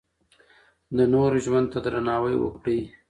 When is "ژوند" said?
1.45-1.67